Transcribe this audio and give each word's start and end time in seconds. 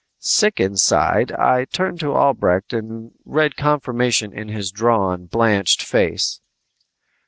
Sick 0.17 0.59
inside, 0.59 1.31
I 1.33 1.65
turned 1.65 1.99
to 1.99 2.15
Albrecht 2.15 2.73
and 2.73 3.11
read 3.23 3.55
confirmation 3.55 4.33
in 4.33 4.47
his 4.47 4.71
drawn, 4.71 5.27
blanched 5.27 5.83
face. 5.83 6.41